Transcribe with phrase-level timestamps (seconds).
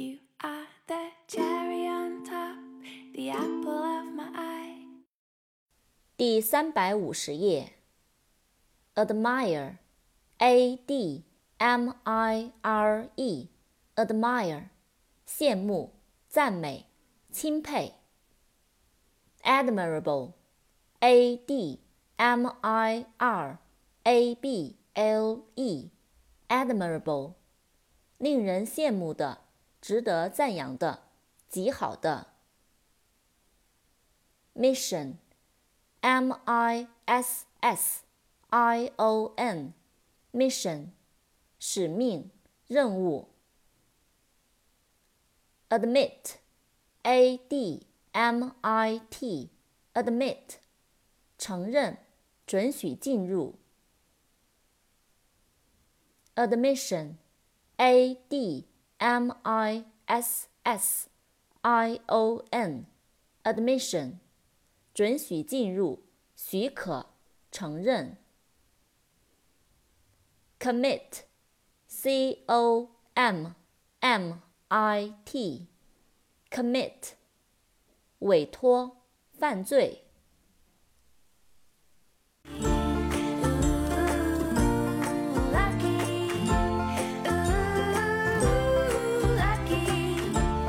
[0.00, 2.56] You are the cherry on top,
[3.12, 4.86] the apple of my eye.
[6.16, 7.72] 第三百五十页。
[8.94, 11.24] admire，a d
[11.56, 14.68] m i r e，admire，
[15.26, 15.94] 羡慕、
[16.28, 16.86] 赞美、
[17.32, 17.94] 钦佩。
[19.42, 21.80] admirable，a d
[22.14, 23.58] m i r
[24.04, 27.32] a b l e，admirable，
[28.18, 29.48] 令人羡慕的。
[29.83, 31.09] 值得赞扬的，
[31.49, 32.27] 极好的。
[34.55, 38.03] mission，m i s s
[38.47, 40.91] i o n，mission，
[41.59, 42.31] 使命、
[42.65, 43.27] 任务。
[45.67, 50.59] admit，a d m i t，admit，
[51.37, 51.97] 承认、
[52.47, 53.59] 准许进入。
[56.35, 58.69] admission，a d
[59.02, 61.08] M I S S
[61.60, 64.14] I O N，admission，
[64.92, 66.02] 准许进入，
[66.34, 67.06] 许可，
[67.50, 68.16] 承认。
[70.58, 73.52] commit，C O M
[74.00, 77.12] M I T，commit，
[78.18, 78.96] 委托，
[79.32, 80.01] 犯罪。